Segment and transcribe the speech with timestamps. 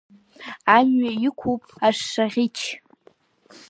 [0.77, 2.57] Амҩа иқәуп ашшаӷьыч.